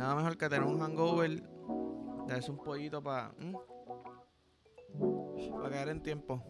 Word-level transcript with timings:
Nada 0.00 0.14
mejor 0.14 0.38
que 0.38 0.48
tener 0.48 0.66
un 0.66 0.80
hangover, 0.80 1.42
darse 2.26 2.50
un 2.50 2.56
pollito 2.56 3.02
para 3.02 3.34
para 5.52 5.68
caer 5.68 5.90
en 5.90 6.02
tiempo. 6.02 6.42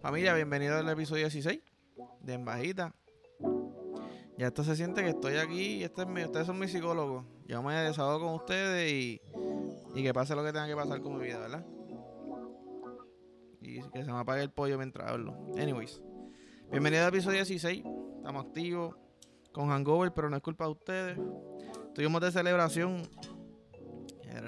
Familia, 0.00 0.32
bienvenido 0.32 0.78
al 0.78 0.88
episodio 0.88 1.24
16 1.24 1.60
de 2.22 2.32
En 2.32 2.46
Bajita. 2.46 2.94
Ya 4.38 4.46
esto 4.46 4.64
se 4.64 4.76
siente 4.76 5.02
que 5.02 5.10
estoy 5.10 5.36
aquí 5.36 5.74
y 5.74 5.84
este 5.84 6.00
es 6.00 6.08
mi, 6.08 6.24
ustedes 6.24 6.46
son 6.46 6.58
mis 6.58 6.72
psicólogos. 6.72 7.26
Yo 7.44 7.62
me 7.62 7.74
desahogo 7.74 8.24
con 8.24 8.34
ustedes 8.36 8.92
y, 8.92 9.20
y 9.94 10.02
que 10.02 10.14
pase 10.14 10.34
lo 10.34 10.42
que 10.42 10.50
tenga 10.50 10.66
que 10.66 10.74
pasar 10.74 11.02
con 11.02 11.18
mi 11.18 11.26
vida, 11.26 11.40
¿verdad? 11.40 11.66
Y 13.60 13.82
que 13.90 14.04
se 14.06 14.10
me 14.10 14.20
apague 14.20 14.42
el 14.42 14.50
pollo 14.50 14.78
mientras 14.78 15.10
hablo. 15.10 15.36
Anyways, 15.58 16.00
bienvenido 16.70 17.02
al 17.02 17.10
episodio 17.10 17.44
16. 17.44 17.84
Estamos 18.16 18.46
activos 18.46 18.96
con 19.52 19.68
Hangover, 19.68 20.14
pero 20.14 20.30
no 20.30 20.36
es 20.38 20.42
culpa 20.42 20.64
de 20.64 20.70
ustedes. 20.70 21.18
Estuvimos 21.98 22.20
de 22.20 22.30
celebración. 22.30 23.10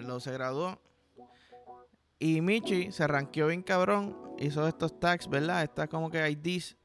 Lo 0.04 0.20
se 0.20 0.30
graduó. 0.30 0.80
Y 2.20 2.42
Michi 2.42 2.92
se 2.92 3.08
ranqueó 3.08 3.48
bien 3.48 3.64
cabrón. 3.64 4.16
Hizo 4.38 4.68
estos 4.68 5.00
tags, 5.00 5.28
¿verdad? 5.28 5.64
Está 5.64 5.88
como 5.88 6.12
que 6.12 6.30
IDs. 6.30 6.76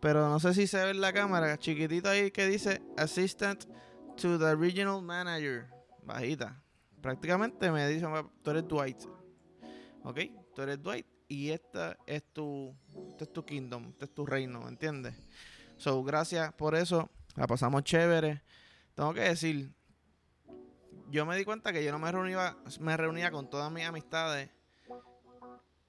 Pero 0.00 0.26
no 0.30 0.40
sé 0.40 0.54
si 0.54 0.66
se 0.66 0.82
ve 0.82 0.92
en 0.92 1.02
la 1.02 1.12
cámara. 1.12 1.58
Chiquitito 1.58 2.08
ahí 2.08 2.30
que 2.30 2.46
dice 2.46 2.80
Assistant 2.96 3.66
to 4.16 4.38
the 4.38 4.56
Regional 4.56 5.02
Manager. 5.02 5.66
Bajita. 6.02 6.58
Prácticamente 7.02 7.70
me 7.70 7.86
dice, 7.86 8.06
tú 8.42 8.50
eres 8.50 8.66
Dwight. 8.66 9.02
¿Ok? 10.04 10.20
Tú 10.54 10.62
eres 10.62 10.82
Dwight. 10.82 11.06
Y 11.28 11.50
esta 11.50 11.98
es 12.06 12.24
tu, 12.32 12.74
este 13.10 13.24
es 13.24 13.32
tu 13.34 13.44
kingdom. 13.44 13.90
Este 13.90 14.06
es 14.06 14.14
tu 14.14 14.24
reino, 14.24 14.62
¿me 14.62 14.70
entiendes? 14.70 15.14
So, 15.76 16.02
gracias 16.02 16.50
por 16.54 16.76
eso. 16.76 17.10
La 17.36 17.46
pasamos 17.46 17.84
chévere. 17.84 18.42
Tengo 18.94 19.12
que 19.12 19.20
decir, 19.20 19.77
yo 21.10 21.26
me 21.26 21.36
di 21.36 21.44
cuenta 21.44 21.72
que 21.72 21.84
yo 21.84 21.92
no 21.92 21.98
me 21.98 22.10
reunía, 22.12 22.56
me 22.80 22.96
reunía 22.96 23.30
con 23.30 23.48
todas 23.48 23.70
mis 23.72 23.84
amistades 23.84 24.50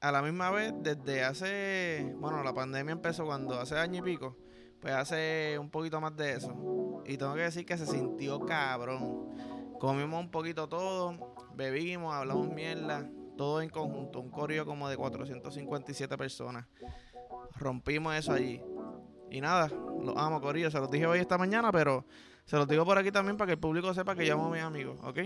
a 0.01 0.11
la 0.11 0.21
misma 0.21 0.49
vez 0.49 0.73
desde 0.77 1.23
hace, 1.23 2.13
bueno, 2.17 2.41
la 2.43 2.53
pandemia 2.53 2.93
empezó 2.93 3.25
cuando 3.25 3.59
hace 3.59 3.77
año 3.77 3.99
y 3.99 4.01
pico, 4.01 4.37
pues 4.79 4.93
hace 4.93 5.57
un 5.59 5.69
poquito 5.69 5.99
más 5.99 6.15
de 6.15 6.33
eso. 6.33 7.03
Y 7.05 7.17
tengo 7.17 7.33
que 7.33 7.41
decir 7.41 7.65
que 7.65 7.77
se 7.77 7.85
sintió 7.85 8.39
cabrón. 8.39 9.29
Comimos 9.79 10.19
un 10.19 10.31
poquito 10.31 10.69
todo, 10.69 11.35
bebimos, 11.55 12.13
hablamos 12.13 12.49
mierda, 12.49 13.09
todo 13.37 13.61
en 13.61 13.69
conjunto, 13.69 14.19
un 14.19 14.29
correo 14.29 14.65
como 14.65 14.89
de 14.89 14.97
457 14.97 16.17
personas. 16.17 16.65
Rompimos 17.55 18.15
eso 18.15 18.33
allí. 18.33 18.61
Y 19.31 19.41
nada, 19.41 19.69
los 20.01 20.15
amo, 20.17 20.41
Corillo. 20.41 20.71
Se 20.71 20.79
los 20.79 20.89
dije 20.89 21.05
hoy 21.05 21.19
esta 21.19 21.37
mañana, 21.37 21.71
pero 21.71 22.05
se 22.45 22.57
los 22.57 22.67
digo 22.67 22.85
por 22.85 22.97
aquí 22.97 23.11
también 23.11 23.37
para 23.37 23.47
que 23.47 23.53
el 23.53 23.59
público 23.59 23.93
sepa 23.93 24.15
que 24.15 24.25
llamo 24.25 24.47
a 24.47 24.51
mis 24.51 24.61
amigos, 24.61 24.99
¿ok? 25.03 25.19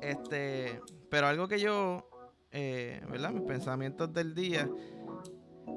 Este, 0.00 0.80
pero 1.10 1.26
algo 1.26 1.48
que 1.48 1.58
yo, 1.58 2.08
eh, 2.50 3.02
¿verdad? 3.08 3.30
Mis 3.30 3.44
pensamientos 3.44 4.12
del 4.12 4.34
día. 4.34 4.68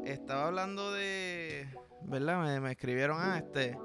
Estaba 0.06 0.48
hablando 0.48 0.92
de, 0.92 1.70
¿verdad? 2.04 2.60
Me, 2.60 2.72
escribieron, 2.72 3.18
ah, 3.20 3.38
este, 3.38 3.78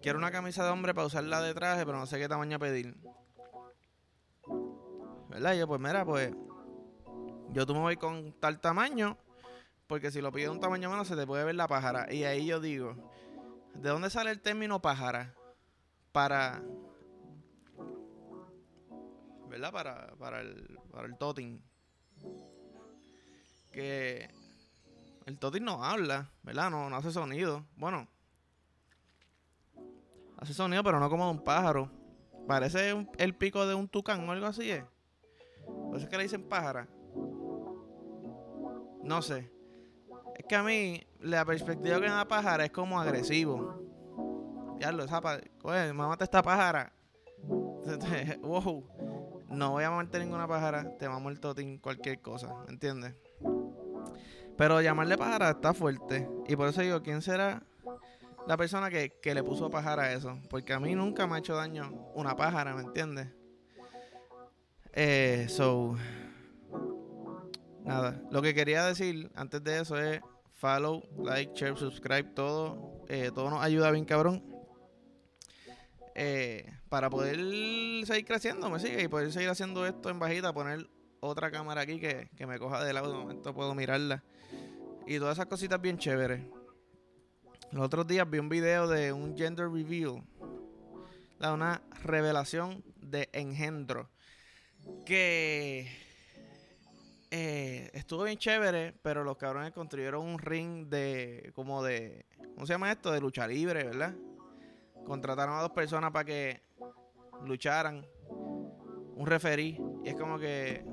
quiero 0.00 0.18
una 0.18 0.30
camisa 0.30 0.64
de 0.64 0.70
hombre 0.70 0.94
para 0.94 1.06
usarla 1.06 1.42
de 1.42 1.54
traje, 1.54 1.84
pero 1.84 1.98
no 1.98 2.06
sé 2.06 2.18
qué 2.18 2.28
tamaño 2.28 2.58
pedir. 2.58 2.96
¿Verdad? 5.28 5.54
Y 5.54 5.58
yo, 5.58 5.66
pues 5.66 5.80
mira, 5.80 6.04
pues, 6.04 6.32
yo 7.50 7.66
tú 7.66 7.74
me 7.74 7.80
voy 7.80 7.96
con 7.96 8.32
tal 8.40 8.60
tamaño 8.60 9.18
porque 9.86 10.10
si 10.10 10.20
lo 10.20 10.32
pides 10.32 10.48
un 10.48 10.60
tamaño 10.60 10.90
menos 10.90 11.08
se 11.08 11.16
te 11.16 11.26
puede 11.26 11.44
ver 11.44 11.54
la 11.54 11.68
pájara. 11.68 12.12
Y 12.12 12.24
ahí 12.24 12.46
yo 12.46 12.60
digo, 12.60 12.94
¿de 13.74 13.88
dónde 13.88 14.10
sale 14.10 14.30
el 14.30 14.40
término 14.40 14.80
pájara? 14.80 15.34
Para. 16.12 16.62
¿Verdad? 19.48 19.72
Para, 19.72 20.14
para 20.16 20.40
el, 20.40 20.78
para 20.90 21.06
el 21.06 21.16
totin. 21.16 21.62
Que 23.72 24.30
el 25.26 25.38
totin 25.38 25.64
no 25.64 25.84
habla, 25.84 26.30
¿verdad? 26.42 26.70
No, 26.70 26.88
no 26.88 26.96
hace 26.96 27.10
sonido. 27.10 27.64
Bueno, 27.76 28.08
hace 30.38 30.54
sonido, 30.54 30.82
pero 30.82 31.00
no 31.00 31.10
como 31.10 31.26
de 31.26 31.30
un 31.32 31.44
pájaro. 31.44 31.90
Parece 32.46 33.06
el 33.18 33.34
pico 33.34 33.66
de 33.66 33.74
un 33.74 33.88
tucán 33.88 34.28
o 34.28 34.32
algo 34.32 34.46
así, 34.46 34.70
¿eh? 34.70 34.84
Por 35.66 35.96
eso 35.96 36.04
es 36.04 36.08
que 36.10 36.16
le 36.16 36.24
dicen 36.24 36.48
pájara. 36.48 36.88
No 39.02 39.22
sé. 39.22 39.53
Es 40.36 40.46
que 40.46 40.56
a 40.56 40.62
mí, 40.62 41.02
la 41.20 41.44
perspectiva 41.44 41.96
que 41.96 42.02
me 42.02 42.08
da 42.08 42.26
pájara 42.26 42.64
es 42.64 42.70
como 42.70 43.00
agresivo. 43.00 43.80
Ya 44.78 44.92
lo 44.92 45.04
esa 45.04 45.20
Oye, 45.62 45.92
mamá 45.92 46.16
esta 46.20 46.42
pájara. 46.42 46.92
wow. 48.42 48.84
No 49.48 49.70
voy 49.72 49.84
a 49.84 49.90
matar 49.90 50.20
ninguna 50.20 50.48
pájara. 50.48 50.96
Te 50.98 51.08
mamo 51.08 51.30
el 51.30 51.40
totín, 51.40 51.78
cualquier 51.78 52.20
cosa. 52.20 52.54
¿Entiendes? 52.68 53.14
Pero 54.56 54.80
llamarle 54.80 55.16
pájara 55.16 55.50
está 55.50 55.74
fuerte. 55.74 56.28
Y 56.46 56.56
por 56.56 56.68
eso 56.68 56.82
digo, 56.82 57.02
¿quién 57.02 57.22
será 57.22 57.62
la 58.46 58.56
persona 58.56 58.90
que, 58.90 59.18
que 59.20 59.34
le 59.34 59.42
puso 59.42 59.70
pájara 59.70 60.04
a 60.04 60.12
eso? 60.12 60.38
Porque 60.50 60.72
a 60.72 60.80
mí 60.80 60.94
nunca 60.94 61.26
me 61.26 61.36
ha 61.36 61.38
hecho 61.38 61.54
daño 61.54 61.90
una 62.14 62.36
pájara, 62.36 62.74
¿me 62.74 62.82
entiendes? 62.82 63.28
Eh, 64.92 65.46
so 65.48 65.96
Nada, 67.84 68.20
lo 68.30 68.40
que 68.40 68.54
quería 68.54 68.84
decir 68.86 69.30
antes 69.34 69.62
de 69.62 69.80
eso 69.80 69.98
es 69.98 70.20
follow, 70.54 71.02
like, 71.22 71.52
share, 71.54 71.76
subscribe, 71.76 72.24
todo. 72.34 73.04
Eh, 73.08 73.30
todo 73.34 73.50
nos 73.50 73.62
ayuda 73.62 73.90
bien 73.90 74.06
cabrón. 74.06 74.42
Eh, 76.14 76.72
para 76.88 77.10
poder 77.10 77.36
seguir 78.06 78.24
creciendo, 78.24 78.70
me 78.70 78.78
sigue 78.78 79.02
y 79.02 79.08
poder 79.08 79.32
seguir 79.32 79.50
haciendo 79.50 79.86
esto 79.86 80.08
en 80.08 80.18
bajita, 80.18 80.52
poner 80.54 80.88
otra 81.20 81.50
cámara 81.50 81.82
aquí 81.82 81.98
que, 82.00 82.28
me 82.46 82.58
coja 82.58 82.82
de 82.84 82.92
lado, 82.92 83.12
de 83.12 83.18
momento 83.18 83.54
puedo 83.54 83.74
mirarla. 83.74 84.22
Y 85.06 85.18
todas 85.18 85.36
esas 85.36 85.46
cositas 85.46 85.80
bien 85.80 85.98
chéveres. 85.98 86.42
Los 87.70 87.84
otros 87.84 88.06
días 88.06 88.28
vi 88.30 88.38
un 88.38 88.48
video 88.48 88.88
de 88.88 89.12
un 89.12 89.36
gender 89.36 89.68
reveal. 89.68 90.22
Una 91.40 91.82
revelación 92.02 92.82
de 92.96 93.28
engendro. 93.32 94.08
Que 95.04 96.03
eh, 97.36 97.90
estuvo 97.94 98.22
bien 98.22 98.38
chévere, 98.38 98.94
pero 99.02 99.24
los 99.24 99.36
cabrones 99.36 99.72
construyeron 99.72 100.24
un 100.24 100.38
ring 100.38 100.86
de, 100.86 101.50
como 101.56 101.82
de, 101.82 102.26
¿cómo 102.54 102.64
se 102.64 102.74
llama 102.74 102.92
esto? 102.92 103.10
De 103.10 103.20
lucha 103.20 103.44
libre, 103.48 103.82
¿verdad? 103.82 104.14
Contrataron 105.04 105.56
a 105.56 105.62
dos 105.62 105.72
personas 105.72 106.12
para 106.12 106.24
que 106.24 106.62
lucharan, 107.44 108.06
un 108.28 109.26
referí, 109.26 109.80
y 110.04 110.10
es 110.10 110.14
como 110.14 110.38
que 110.38 110.86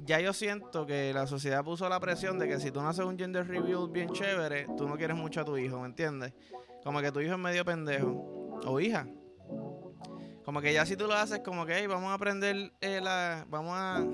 ya 0.00 0.18
yo 0.18 0.32
siento 0.32 0.86
que 0.86 1.14
la 1.14 1.28
sociedad 1.28 1.62
puso 1.62 1.88
la 1.88 2.00
presión 2.00 2.40
de 2.40 2.48
que 2.48 2.58
si 2.58 2.72
tú 2.72 2.82
no 2.82 2.88
haces 2.88 3.04
un 3.04 3.16
gender 3.16 3.46
review 3.46 3.86
bien 3.86 4.10
chévere, 4.10 4.66
tú 4.76 4.88
no 4.88 4.96
quieres 4.96 5.16
mucho 5.16 5.42
a 5.42 5.44
tu 5.44 5.56
hijo, 5.56 5.78
¿me 5.78 5.86
entiendes? 5.86 6.32
Como 6.82 7.00
que 7.00 7.12
tu 7.12 7.20
hijo 7.20 7.34
es 7.34 7.38
medio 7.38 7.64
pendejo, 7.64 8.58
o 8.66 8.80
hija. 8.80 9.06
Como 10.44 10.60
que 10.60 10.72
ya 10.72 10.84
si 10.84 10.96
tú 10.96 11.06
lo 11.06 11.14
haces, 11.14 11.38
como 11.44 11.64
que, 11.64 11.86
vamos 11.86 12.10
a 12.10 12.14
aprender 12.14 12.72
eh, 12.80 13.00
la, 13.00 13.46
vamos 13.48 13.74
a 13.76 14.04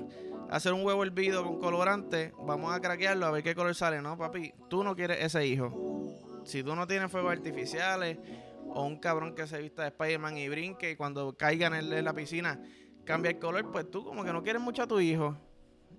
hacer 0.49 0.73
un 0.73 0.83
huevo 0.83 1.03
hervido 1.03 1.43
con 1.43 1.59
colorante, 1.59 2.33
vamos 2.39 2.73
a 2.73 2.79
craquearlo 2.79 3.25
a 3.25 3.31
ver 3.31 3.43
qué 3.43 3.55
color 3.55 3.75
sale, 3.75 4.01
¿no, 4.01 4.17
papi? 4.17 4.53
Tú 4.69 4.83
no 4.83 4.95
quieres 4.95 5.23
ese 5.23 5.45
hijo. 5.45 5.73
Si 6.45 6.63
tú 6.63 6.75
no 6.75 6.87
tienes 6.87 7.11
fuegos 7.11 7.31
artificiales 7.31 8.17
o 8.67 8.85
un 8.85 8.99
cabrón 8.99 9.35
que 9.35 9.47
se 9.47 9.61
vista 9.61 9.83
de 9.83 9.89
Spider-Man 9.89 10.37
y 10.37 10.49
brinque 10.49 10.91
y 10.91 10.95
cuando 10.95 11.35
caigan 11.37 11.73
en, 11.75 12.03
la 12.03 12.13
piscina 12.13 12.61
cambia 13.05 13.31
el 13.31 13.39
color, 13.39 13.71
pues 13.71 13.89
tú 13.89 14.03
como 14.03 14.23
que 14.23 14.33
no 14.33 14.43
quieres 14.43 14.61
mucho 14.61 14.83
a 14.83 14.87
tu 14.87 14.99
hijo. 14.99 15.37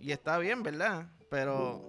Y 0.00 0.12
está 0.12 0.38
bien, 0.38 0.62
¿verdad? 0.62 1.08
Pero 1.31 1.85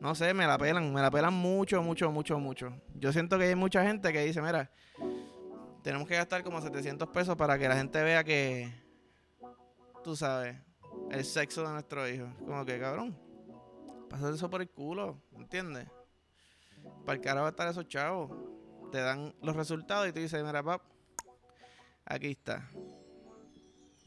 no 0.00 0.14
sé, 0.14 0.32
me 0.34 0.46
la 0.46 0.56
pelan, 0.56 0.92
me 0.92 1.02
la 1.02 1.10
pelan 1.10 1.34
mucho, 1.34 1.82
mucho, 1.82 2.10
mucho, 2.10 2.38
mucho. 2.38 2.72
Yo 2.94 3.12
siento 3.12 3.38
que 3.38 3.44
hay 3.44 3.54
mucha 3.54 3.84
gente 3.84 4.12
que 4.12 4.24
dice, 4.24 4.40
mira, 4.40 4.70
tenemos 5.82 6.08
que 6.08 6.16
gastar 6.16 6.42
como 6.42 6.60
700 6.60 7.08
pesos 7.08 7.36
para 7.36 7.58
que 7.58 7.68
la 7.68 7.76
gente 7.76 8.02
vea 8.02 8.24
que, 8.24 8.72
tú 10.04 10.16
sabes, 10.16 10.56
el 11.10 11.24
sexo 11.24 11.62
de 11.62 11.72
nuestro 11.72 12.08
hijo. 12.08 12.26
Como 12.38 12.64
que, 12.64 12.78
cabrón, 12.78 13.16
pasa 14.08 14.30
eso 14.30 14.48
por 14.48 14.62
el 14.62 14.70
culo, 14.70 15.20
¿entiendes? 15.36 15.88
Para 17.04 17.16
el 17.16 17.20
cara 17.20 17.40
va 17.40 17.48
a 17.48 17.50
estar 17.50 17.68
esos 17.68 17.88
chavos. 17.88 18.30
Te 18.90 18.98
dan 18.98 19.34
los 19.42 19.54
resultados 19.56 20.08
y 20.08 20.12
te 20.12 20.20
dicen, 20.20 20.44
mira, 20.44 20.62
pap, 20.62 20.82
aquí 22.04 22.30
está. 22.30 22.68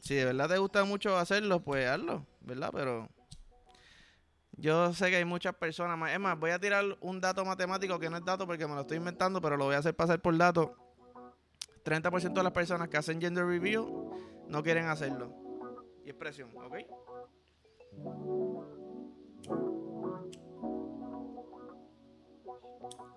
Si 0.00 0.14
de 0.14 0.26
verdad 0.26 0.48
te 0.48 0.58
gusta 0.58 0.84
mucho 0.84 1.16
hacerlo, 1.16 1.60
pues 1.60 1.88
hazlo, 1.88 2.26
¿verdad? 2.40 2.70
Pero 2.72 3.08
yo 4.52 4.92
sé 4.92 5.08
que 5.10 5.16
hay 5.16 5.24
muchas 5.24 5.54
personas 5.54 5.96
más. 5.96 6.12
Es 6.12 6.20
más, 6.20 6.38
voy 6.38 6.50
a 6.50 6.58
tirar 6.58 6.84
un 7.00 7.20
dato 7.20 7.44
matemático 7.44 7.98
que 7.98 8.10
no 8.10 8.18
es 8.18 8.24
dato 8.24 8.46
porque 8.46 8.66
me 8.66 8.74
lo 8.74 8.82
estoy 8.82 8.98
inventando, 8.98 9.40
pero 9.40 9.56
lo 9.56 9.64
voy 9.64 9.74
a 9.74 9.78
hacer 9.78 9.96
pasar 9.96 10.20
por 10.20 10.36
dato. 10.36 10.76
30% 11.84 12.32
de 12.32 12.42
las 12.42 12.52
personas 12.52 12.88
que 12.88 12.96
hacen 12.96 13.20
gender 13.20 13.46
review 13.46 14.10
no 14.48 14.62
quieren 14.62 14.86
hacerlo 14.86 15.43
y 16.04 16.10
expresión, 16.10 16.50
¿ok? 16.56 16.76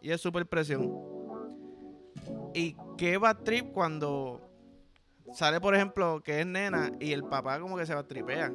Y 0.01 0.11
es 0.11 0.21
super 0.21 0.47
presión. 0.47 0.93
¿Y 2.53 2.75
qué 2.97 3.17
va 3.17 3.33
trip 3.33 3.71
cuando 3.73 4.41
sale, 5.33 5.59
por 5.59 5.75
ejemplo, 5.75 6.21
que 6.23 6.41
es 6.41 6.45
nena 6.45 6.91
y 6.99 7.11
el 7.11 7.23
papá 7.23 7.59
como 7.59 7.77
que 7.77 7.85
se 7.85 7.95
va 7.95 8.07
tripea. 8.07 8.51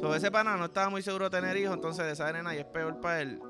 Sobre 0.00 0.18
ese 0.18 0.30
pana 0.30 0.56
no 0.56 0.66
estaba 0.66 0.90
muy 0.90 1.02
seguro 1.02 1.30
de 1.30 1.40
tener 1.40 1.56
hijos, 1.56 1.74
entonces 1.74 2.04
de 2.04 2.12
esa 2.12 2.30
nena 2.32 2.54
y 2.54 2.58
es 2.58 2.66
peor 2.66 3.00
para 3.00 3.22
él. 3.22 3.40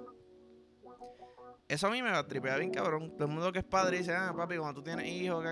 Eso 1.68 1.88
a 1.88 1.90
mí 1.90 2.00
me 2.00 2.12
va 2.12 2.18
a 2.18 2.26
tripear 2.26 2.60
bien 2.60 2.70
cabrón. 2.70 3.10
Todo 3.16 3.24
el 3.24 3.34
mundo 3.34 3.52
que 3.52 3.58
es 3.58 3.64
padre 3.64 3.98
dice, 3.98 4.14
ah, 4.14 4.32
papi, 4.36 4.56
cuando 4.56 4.80
tú 4.80 4.84
tienes 4.84 5.06
hijos, 5.08 5.42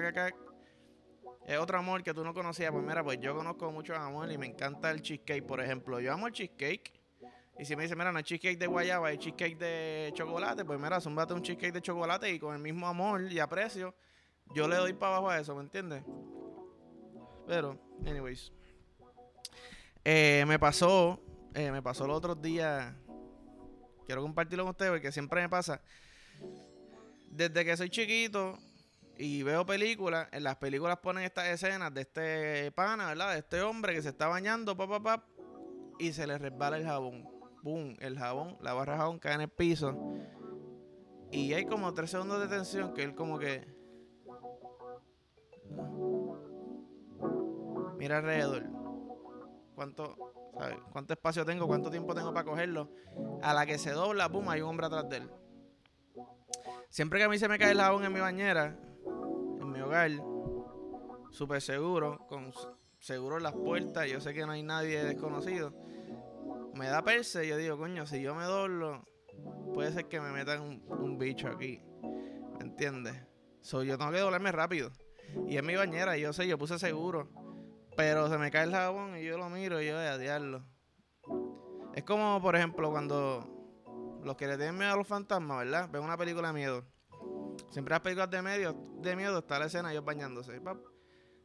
es 1.47 1.59
otro 1.59 1.79
amor 1.79 2.03
que 2.03 2.15
tú 2.15 2.25
no 2.25 2.33
conocías. 2.33 2.71
Pues 2.73 2.85
mira, 2.85 3.05
pues 3.05 3.19
yo 3.21 3.35
conozco 3.35 3.71
mucho 3.71 3.95
amor 3.95 4.31
y 4.31 4.39
me 4.39 4.47
encanta 4.47 4.91
el 4.91 5.03
cheesecake, 5.03 5.45
por 5.45 5.61
ejemplo. 5.61 6.01
Yo 6.01 6.13
amo 6.13 6.27
el 6.27 6.33
cheesecake. 6.33 6.93
Y 7.59 7.65
si 7.65 7.77
me 7.77 7.85
dice, 7.85 7.95
mira, 7.95 8.11
no 8.11 8.19
hay 8.19 8.25
cheesecake 8.25 8.59
de 8.59 8.67
guayaba, 8.67 9.09
hay 9.09 9.19
cheesecake 9.19 9.57
de 9.57 10.11
chocolate, 10.15 10.65
pues 10.65 10.81
mira, 10.81 11.01
zumbate 11.01 11.35
un 11.35 11.43
cheesecake 11.43 11.73
de 11.73 11.81
chocolate 11.81 12.29
y 12.31 12.39
con 12.41 12.55
el 12.55 12.61
mismo 12.61 12.89
amor 12.89 13.31
y 13.31 13.39
aprecio, 13.39 13.95
yo 14.53 14.67
le 14.67 14.75
doy 14.75 14.93
para 14.93 15.17
abajo 15.17 15.31
a 15.31 15.39
eso, 15.39 15.55
¿me 15.55 15.63
entiendes? 15.63 16.03
Pero, 17.47 17.79
anyways. 18.05 18.53
Eh, 20.05 20.45
me 20.49 20.59
pasó, 20.59 21.21
eh, 21.55 21.71
me 21.71 21.81
pasó 21.81 22.07
los 22.07 22.17
otros 22.17 22.43
días. 22.43 22.93
Quiero 24.05 24.23
compartirlo 24.23 24.65
con 24.65 24.71
ustedes 24.73 24.91
porque 24.91 25.13
siempre 25.13 25.41
me 25.41 25.49
pasa. 25.49 25.81
Desde 27.31 27.65
que 27.65 27.77
soy 27.77 27.89
chiquito 27.89 28.59
y 29.17 29.43
veo 29.43 29.65
películas, 29.65 30.29
en 30.33 30.43
las 30.43 30.57
películas 30.57 30.99
ponen 30.99 31.25
estas 31.25 31.47
escenas 31.49 31.93
de 31.95 32.01
este 32.03 32.73
pana, 32.73 33.07
¿verdad? 33.09 33.33
De 33.33 33.39
este 33.39 33.63
hombre 33.63 33.95
que 33.95 34.03
se 34.03 34.09
está 34.09 34.27
bañando, 34.29 34.77
papá, 34.77 35.01
papá, 35.01 35.27
y 35.99 36.13
se 36.13 36.27
le 36.27 36.39
resbala 36.39 36.77
el 36.77 36.85
jabón. 36.85 37.29
Boom, 37.63 37.97
el 38.01 38.19
jabón, 38.19 38.59
la 38.61 38.75
barra 38.75 38.97
jabón 38.97 39.19
cae 39.19 39.35
en 39.35 39.41
el 39.43 39.49
piso. 39.49 39.97
Y 41.31 41.53
hay 41.55 41.65
como 41.65 41.95
tres 41.95 42.11
segundos 42.11 42.41
de 42.41 42.49
tensión 42.49 42.93
que 42.93 43.03
él 43.03 43.15
como 43.15 43.39
que... 43.39 43.73
Mira 47.97 48.19
alrededor 48.19 48.65
cuánto, 49.75 50.17
cuánto 50.93 51.13
espacio 51.13 51.45
tengo, 51.45 51.67
cuánto 51.67 51.91
tiempo 51.91 52.15
tengo 52.15 52.33
para 52.33 52.45
cogerlo. 52.45 52.91
A 53.43 53.55
la 53.55 53.67
que 53.67 53.79
se 53.79 53.93
dobla, 53.93 54.29
pum, 54.29 54.49
hay 54.49 54.61
un 54.61 54.71
hombre 54.71 54.87
atrás 54.87 55.09
de 55.09 55.17
él. 55.19 55.31
Siempre 56.89 57.19
que 57.19 57.25
a 57.25 57.29
mí 57.29 57.39
se 57.39 57.49
me 57.49 57.59
cae 57.59 57.73
el 57.73 57.81
jabón 57.81 58.05
en 58.05 58.13
mi 58.13 58.21
bañera, 58.21 58.79
hogar, 59.85 60.11
súper 61.31 61.61
seguro, 61.61 62.27
con 62.29 62.53
seguro 62.99 63.39
las 63.39 63.53
puertas, 63.53 64.09
yo 64.09 64.21
sé 64.21 64.33
que 64.33 64.47
no 64.47 64.53
hay 64.53 64.63
nadie 64.63 65.05
desconocido. 65.05 65.75
Me 66.75 66.89
da 66.89 67.03
perse 67.03 67.47
yo 67.47 67.57
digo, 67.57 67.79
coño, 67.79 68.07
si 68.07 68.23
yo 68.23 68.35
me 68.35 68.45
doblo, 68.45 69.05
puede 69.73 69.93
ser 69.93 70.07
que 70.07 70.21
me 70.21 70.31
metan 70.31 70.83
un, 70.89 71.19
bicho 71.19 71.49
aquí. 71.49 71.83
¿Me 72.59 72.65
entiendes? 72.65 73.15
So, 73.61 73.83
yo 73.83 73.99
tengo 73.99 74.11
que 74.11 74.19
doblarme 74.19 74.53
rápido. 74.53 74.91
Y 75.47 75.57
en 75.57 75.67
mi 75.67 75.75
bañera, 75.77 76.17
yo 76.17 76.33
sé, 76.33 76.47
yo 76.47 76.59
puse 76.59 76.79
seguro. 76.79 77.31
Pero 77.97 78.29
se 78.29 78.39
me 78.39 78.51
cae 78.51 78.65
el 78.65 78.73
jabón 78.73 79.17
y 79.17 79.25
yo 79.25 79.39
lo 79.39 79.49
miro 79.49 79.81
y 79.81 79.87
yo 79.87 79.95
voy 79.95 80.05
a 80.05 80.19
diarlo. 80.19 80.65
Es 81.95 82.03
como, 82.05 82.41
por 82.43 82.57
ejemplo, 82.57 82.91
cuando 82.91 84.21
los 84.25 84.37
que 84.37 84.47
le 84.47 84.57
tienen 84.57 84.77
miedo 84.77 84.95
a 84.95 84.97
los 84.97 85.07
fantasmas, 85.07 85.59
¿verdad? 85.59 85.89
Ven 85.91 86.03
una 86.03 86.17
película 86.17 86.49
de 86.49 86.55
miedo. 86.55 86.85
Siempre 87.71 87.93
las 87.93 88.01
películas 88.01 88.31
de, 88.31 88.43
medio, 88.43 88.77
de 89.01 89.17
miedo 89.17 89.39
está 89.39 89.59
la 89.59 89.67
escena 89.67 89.93
ellos 89.93 90.05
bañándose. 90.05 90.61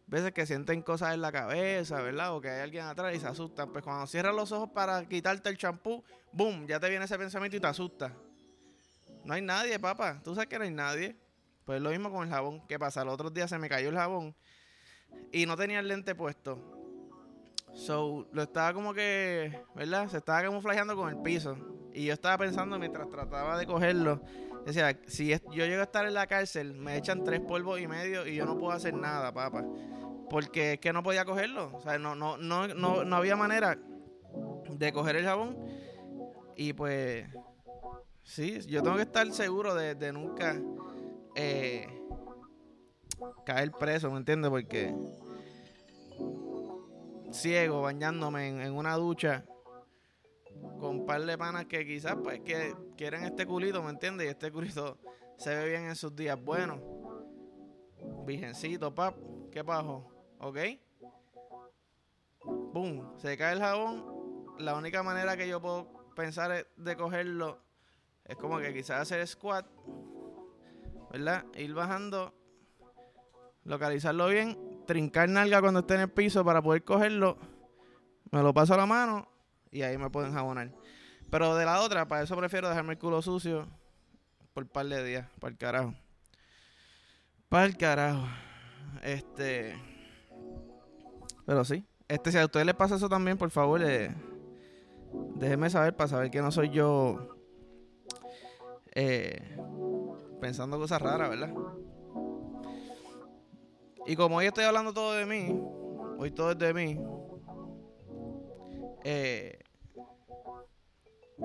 Veces 0.07 0.31
que 0.31 0.45
sienten 0.45 0.81
cosas 0.81 1.13
en 1.13 1.21
la 1.21 1.31
cabeza, 1.31 2.01
¿verdad? 2.01 2.35
O 2.35 2.41
que 2.41 2.49
hay 2.49 2.61
alguien 2.61 2.85
atrás 2.85 3.15
y 3.15 3.19
se 3.19 3.27
asustan. 3.27 3.71
Pues 3.71 3.83
cuando 3.83 4.07
cierras 4.07 4.33
los 4.33 4.51
ojos 4.51 4.69
para 4.73 5.07
quitarte 5.07 5.49
el 5.49 5.57
champú, 5.57 6.03
¡boom! 6.31 6.65
Ya 6.67 6.79
te 6.79 6.89
viene 6.89 7.05
ese 7.05 7.17
pensamiento 7.17 7.57
y 7.57 7.59
te 7.59 7.67
asusta. 7.67 8.13
No 9.23 9.33
hay 9.33 9.41
nadie, 9.41 9.77
papá. 9.79 10.19
Tú 10.23 10.33
sabes 10.33 10.49
que 10.49 10.57
no 10.57 10.63
hay 10.63 10.71
nadie. 10.71 11.15
Pues 11.65 11.79
lo 11.81 11.91
mismo 11.91 12.11
con 12.11 12.23
el 12.23 12.29
jabón. 12.29 12.65
¿Qué 12.67 12.79
pasa? 12.79 13.03
El 13.03 13.09
otro 13.09 13.29
día 13.29 13.47
se 13.47 13.59
me 13.59 13.69
cayó 13.69 13.89
el 13.89 13.95
jabón 13.95 14.35
y 15.31 15.45
no 15.45 15.55
tenía 15.55 15.79
el 15.79 15.87
lente 15.87 16.15
puesto. 16.15 16.57
So, 17.73 18.27
lo 18.31 18.43
estaba 18.43 18.73
como 18.73 18.93
que, 18.93 19.61
¿verdad? 19.75 20.09
Se 20.09 20.17
estaba 20.17 20.41
camuflajeando 20.41 20.95
con 20.95 21.09
el 21.09 21.21
piso. 21.21 21.55
Y 21.93 22.05
yo 22.05 22.13
estaba 22.13 22.37
pensando 22.37 22.79
mientras 22.79 23.09
trataba 23.09 23.57
de 23.57 23.65
cogerlo. 23.65 24.21
Decía, 24.65 24.99
si 25.07 25.29
yo 25.29 25.65
llego 25.65 25.81
a 25.81 25.83
estar 25.83 26.05
en 26.05 26.13
la 26.13 26.27
cárcel, 26.27 26.73
me 26.73 26.97
echan 26.97 27.23
tres 27.23 27.39
polvos 27.39 27.79
y 27.79 27.87
medio 27.87 28.27
y 28.27 28.35
yo 28.35 28.45
no 28.45 28.57
puedo 28.57 28.71
hacer 28.71 28.93
nada, 28.93 29.33
papá. 29.33 29.65
Porque 30.29 30.73
es 30.73 30.79
que 30.79 30.93
no 30.93 31.01
podía 31.01 31.25
cogerlo. 31.25 31.71
O 31.75 31.81
sea, 31.81 31.97
no, 31.97 32.15
no, 32.15 32.37
no, 32.37 32.67
no, 32.67 33.03
no 33.03 33.15
había 33.15 33.35
manera 33.35 33.79
de 34.69 34.93
coger 34.93 35.15
el 35.15 35.25
jabón. 35.25 35.57
Y 36.55 36.73
pues, 36.73 37.25
sí, 38.23 38.59
yo 38.67 38.83
tengo 38.83 38.97
que 38.97 39.03
estar 39.03 39.31
seguro 39.31 39.73
de, 39.75 39.95
de 39.95 40.11
nunca 40.11 40.59
eh, 41.35 41.87
caer 43.45 43.71
preso, 43.71 44.11
¿me 44.11 44.17
entiendes? 44.17 44.49
Porque 44.49 44.93
ciego, 47.31 47.81
bañándome 47.81 48.63
en, 48.63 48.73
una 48.73 48.95
ducha 48.95 49.45
con 50.79 51.01
un 51.01 51.05
par 51.05 51.23
de 51.23 51.37
panas 51.37 51.65
que 51.65 51.85
quizás 51.85 52.15
pues 52.23 52.39
que 52.41 52.73
quieren 52.97 53.23
este 53.23 53.45
culito, 53.45 53.83
¿me 53.83 53.89
entiendes? 53.89 54.27
Y 54.27 54.29
este 54.29 54.51
culito 54.51 54.97
se 55.37 55.55
ve 55.55 55.69
bien 55.69 55.83
en 55.83 55.95
sus 55.95 56.15
días 56.15 56.41
buenos. 56.41 56.79
Virgencito, 58.25 58.93
pap, 58.93 59.15
¿qué 59.51 59.63
pasó? 59.63 60.07
¿Ok? 60.39 60.57
Boom, 62.73 63.13
se 63.17 63.37
cae 63.37 63.53
el 63.53 63.59
jabón. 63.59 64.55
La 64.59 64.75
única 64.75 65.03
manera 65.03 65.37
que 65.37 65.47
yo 65.47 65.61
puedo 65.61 66.13
pensar 66.15 66.67
de 66.75 66.95
cogerlo 66.95 67.59
es 68.25 68.35
como 68.37 68.59
que 68.59 68.73
quizás 68.73 69.01
hacer 69.01 69.25
squat, 69.27 69.65
¿verdad? 71.11 71.45
Ir 71.55 71.73
bajando 71.73 72.33
localizarlo 73.63 74.27
bien, 74.27 74.57
trincar 74.87 75.29
nalga 75.29 75.61
cuando 75.61 75.81
esté 75.81 75.95
en 75.95 76.01
el 76.01 76.09
piso 76.09 76.43
para 76.43 76.61
poder 76.61 76.83
cogerlo, 76.83 77.37
me 78.31 78.41
lo 78.41 78.53
paso 78.53 78.73
a 78.73 78.77
la 78.77 78.85
mano 78.85 79.38
y 79.71 79.81
ahí 79.81 79.97
me 79.97 80.09
pueden 80.09 80.33
jabonar. 80.33 80.71
Pero 81.29 81.55
de 81.55 81.65
la 81.65 81.81
otra, 81.81 82.07
para 82.07 82.23
eso 82.23 82.35
prefiero 82.35 82.69
dejarme 82.69 82.93
el 82.93 82.99
culo 82.99 83.21
sucio 83.21 83.67
por 84.53 84.63
un 84.63 84.69
par 84.69 84.87
de 84.87 85.03
días, 85.03 85.27
para 85.39 85.51
el 85.51 85.57
carajo. 85.57 85.93
Para 87.49 87.65
el 87.65 87.77
carajo. 87.77 88.27
Este. 89.03 89.75
Pero 91.45 91.63
sí. 91.63 91.85
Este, 92.07 92.31
si 92.31 92.37
a 92.37 92.45
ustedes 92.45 92.65
les 92.65 92.75
pasa 92.75 92.95
eso 92.95 93.07
también, 93.07 93.37
por 93.37 93.51
favor, 93.51 93.81
eh, 93.83 94.11
déjenme 95.35 95.69
saber 95.69 95.95
para 95.95 96.07
saber 96.07 96.31
que 96.31 96.41
no 96.41 96.51
soy 96.51 96.69
yo 96.69 97.37
eh, 98.93 99.57
pensando 100.41 100.79
cosas 100.79 101.01
raras, 101.01 101.29
¿verdad? 101.29 101.53
Y 104.07 104.15
como 104.15 104.37
hoy 104.37 104.47
estoy 104.47 104.63
hablando 104.63 104.91
todo 104.91 105.13
de 105.13 105.25
mí, 105.27 105.55
hoy 106.17 106.31
todo 106.31 106.51
es 106.51 106.57
de 106.57 106.73
mí, 106.73 106.99
eh, 109.03 109.59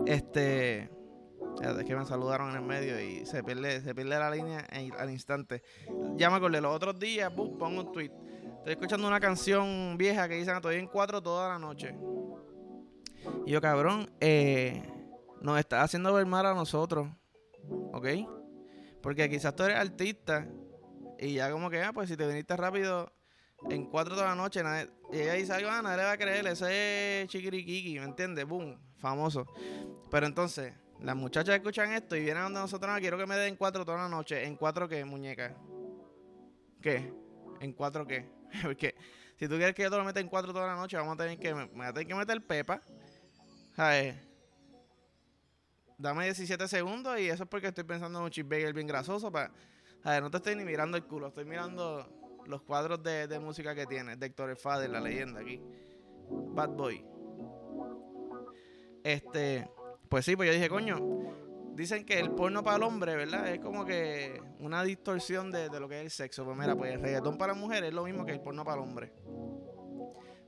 este, 0.07 0.91
es 1.63 1.85
que 1.85 1.97
me 1.97 2.05
saludaron 2.05 2.51
en 2.51 2.57
el 2.57 2.63
medio 2.63 3.01
y 3.01 3.25
se 3.27 3.43
pierde, 3.43 3.81
se 3.81 3.95
pierde 3.95 4.19
la 4.19 4.31
línea 4.31 4.67
al 4.99 5.11
instante. 5.11 5.63
Ya 6.17 6.31
me 6.31 6.37
acordé, 6.37 6.61
los 6.61 6.75
otros 6.75 6.99
días, 6.99 7.33
pongo 7.33 7.81
un 7.81 7.93
tweet. 7.93 8.11
Estoy 8.59 8.73
escuchando 8.73 9.07
una 9.07 9.21
canción 9.21 9.97
vieja 9.99 10.29
que 10.29 10.37
dicen 10.37 10.57
estoy 10.57 10.77
en 10.77 10.87
cuatro 10.87 11.23
toda 11.23 11.49
la 11.51 11.59
noche. 11.59 11.95
Y 13.47 13.53
yo, 13.53 13.61
cabrón, 13.61 14.11
eh, 14.21 14.83
nos 15.41 15.59
está 15.59 15.83
haciendo 15.83 16.13
ver 16.13 16.27
mal 16.27 16.47
a 16.47 16.55
nosotros. 16.55 17.09
¿Ok? 17.93 18.07
Porque 19.03 19.29
quizás 19.29 19.55
tú 19.55 19.65
eres 19.65 19.77
artista 19.77 20.49
y 21.19 21.35
ya 21.35 21.51
como 21.51 21.71
que, 21.71 21.83
ah, 21.83 21.93
pues 21.93 22.09
si 22.09 22.17
te 22.17 22.27
viniste 22.27 22.57
rápido 22.57 23.13
en 23.69 23.87
4 23.87 24.17
de 24.17 24.23
la 24.23 24.35
noche, 24.35 24.63
nadie, 24.63 24.91
y 25.13 25.21
ella 25.21 25.35
dice 25.35 25.53
algo, 25.53 25.71
ah, 25.71 25.83
nadie 25.83 25.99
le 25.99 26.05
va 26.05 26.13
a 26.13 26.19
creer, 26.19 26.47
ese 26.47 27.23
es 27.23 27.29
chiquiriquiqui, 27.29 27.99
¿me 27.99 28.05
entiendes? 28.05 28.45
Boom, 28.47 28.79
famoso. 28.99 29.47
Pero 30.11 30.27
entonces, 30.27 30.73
las 31.01 31.17
muchachas 31.17 31.55
escuchan 31.57 31.93
esto 31.93 32.17
y 32.17 32.21
vienen 32.21 32.43
donde 32.45 32.61
nosotros, 32.61 32.93
no, 32.93 32.99
quiero 33.01 33.19
que 33.19 33.27
me 33.27 33.37
den 33.37 33.57
4 33.57 33.85
toda 33.85 33.99
la 33.99 34.09
noche. 34.09 34.45
¿En 34.45 34.57
4 34.57 34.89
qué, 34.89 35.05
muñeca? 35.05 35.57
¿Qué? 36.81 37.13
¿En 37.61 37.73
4 37.73 38.07
qué? 38.07 38.29
Porque 38.63 38.95
si 39.39 39.49
tú 39.49 39.57
quieres 39.57 39.75
que 39.75 39.83
yo 39.83 39.91
te 39.91 39.97
lo 39.97 40.05
meta 40.05 40.21
en 40.21 40.29
4 40.29 40.53
toda 40.53 40.67
la 40.67 40.77
noche, 40.77 40.97
vamos 40.97 41.15
a 41.15 41.17
tener 41.17 41.39
que, 41.39 41.55
me, 41.55 41.67
voy 41.67 41.87
a 41.87 41.93
tener 41.93 42.07
que 42.07 42.15
meter 42.15 42.47
pepa. 42.47 42.81
¿Sabes? 43.75 44.15
Dame 45.97 46.25
17 46.25 46.69
segundos 46.69 47.19
y 47.19 47.29
eso 47.29 47.45
es 47.45 47.49
porque 47.49 47.69
estoy 47.69 47.85
pensando 47.85 48.19
en 48.19 48.25
un 48.25 48.31
cheeseburger 48.31 48.73
bien 48.73 48.87
grasoso 48.87 49.31
para 49.31 49.53
a 50.05 50.11
ver, 50.11 50.23
no 50.23 50.31
te 50.31 50.37
estoy 50.37 50.55
ni 50.55 50.65
mirando 50.65 50.99
el 50.99 51.05
culo, 51.05 51.29
estoy 51.29 51.47
mirando 51.47 52.07
los 52.47 52.63
cuadros 52.63 53.03
de, 53.03 53.39
música 53.41 53.75
que 53.75 53.87
tiene. 53.87 54.17
De 54.17 54.27
Héctor 54.27 54.57
Fader, 54.57 54.91
la 54.91 55.01
leyenda 55.01 55.41
aquí. 55.41 55.61
Bad 56.29 56.71
Boy. 56.71 57.05
Este, 59.03 59.69
pues 60.09 60.25
sí, 60.25 60.37
pues 60.37 60.49
yo 60.49 60.55
dije, 60.55 60.69
coño, 60.69 60.99
dicen 61.75 62.05
que 62.05 62.19
el 62.19 62.31
porno 62.31 62.63
para 62.63 62.77
el 62.79 62.83
hombre, 62.83 63.17
¿verdad? 63.17 63.49
Es 63.49 63.61
como 63.61 63.85
que 63.85 64.41
una 64.61 64.83
distorsión 64.83 65.51
de, 65.51 65.69
lo 65.69 65.89
que 65.89 65.99
es 65.99 66.05
el 66.05 66.11
sexo. 66.11 66.45
Pues 66.45 66.57
mira, 66.57 66.75
pues 66.75 66.93
el 66.93 67.01
reggaetón 67.01 67.37
para 67.37 67.53
la 67.53 67.59
mujer 67.59 67.85
es 67.85 67.93
lo 67.93 68.05
mismo 68.05 68.25
que 68.25 68.33
el 68.33 68.41
porno 68.41 68.65
para 68.65 68.77
el 68.77 68.89
hombre. 68.89 69.13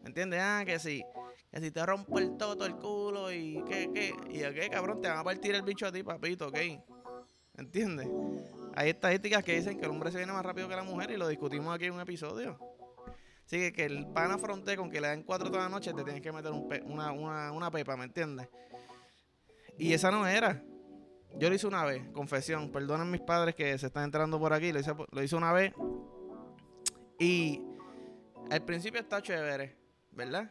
¿Me 0.02 0.08
entiendes? 0.08 0.40
Ah, 0.42 0.62
que 0.64 0.78
sí. 0.78 1.04
Que 1.50 1.60
si 1.60 1.70
te 1.70 1.84
rompo 1.84 2.18
el 2.18 2.36
toto, 2.36 2.64
el 2.64 2.76
culo 2.76 3.32
y 3.32 3.62
qué, 3.68 3.90
qué. 3.92 4.14
Y 4.30 4.38
qué, 4.54 4.68
cabrón, 4.70 5.00
te 5.00 5.08
van 5.08 5.18
a 5.18 5.24
partir 5.24 5.54
el 5.54 5.62
bicho 5.62 5.86
a 5.86 5.92
ti, 5.92 6.02
papito, 6.02 6.48
¿ok? 6.48 6.58
¿Entiendes? 7.56 8.08
Hay 8.76 8.90
estadísticas 8.90 9.42
que 9.42 9.56
dicen 9.56 9.78
que 9.78 9.86
el 9.86 9.90
hombre 9.90 10.10
se 10.10 10.18
viene 10.18 10.32
más 10.34 10.44
rápido 10.44 10.68
que 10.68 10.76
la 10.76 10.82
mujer 10.82 11.10
y 11.10 11.16
lo 11.16 11.26
discutimos 11.28 11.74
aquí 11.74 11.86
en 11.86 11.94
un 11.94 12.00
episodio. 12.00 12.58
Así 13.46 13.72
que 13.72 13.86
el 13.86 14.06
pan 14.08 14.30
afronte 14.32 14.76
con 14.76 14.90
que 14.90 15.00
le 15.00 15.08
den 15.08 15.22
cuatro 15.22 15.50
toda 15.50 15.62
la 15.62 15.68
noche, 15.70 15.94
te 15.94 16.04
tienes 16.04 16.20
que 16.20 16.30
meter 16.30 16.52
una, 16.52 17.12
una, 17.12 17.52
una 17.52 17.70
pepa, 17.70 17.96
¿me 17.96 18.04
entiendes? 18.04 18.48
Y 19.78 19.94
esa 19.94 20.10
no 20.10 20.26
era. 20.26 20.62
Yo 21.38 21.48
lo 21.48 21.54
hice 21.54 21.66
una 21.66 21.84
vez, 21.84 22.02
confesión. 22.12 22.70
Perdonen 22.70 23.10
mis 23.10 23.20
padres 23.22 23.54
que 23.54 23.78
se 23.78 23.86
están 23.86 24.04
entrando 24.04 24.38
por 24.38 24.52
aquí. 24.52 24.72
Lo 24.72 24.80
hice, 24.80 24.94
lo 25.10 25.22
hice 25.22 25.36
una 25.36 25.52
vez. 25.52 25.72
Y 27.18 27.62
al 28.50 28.62
principio 28.62 29.00
está 29.00 29.22
chévere, 29.22 29.76
¿verdad? 30.10 30.50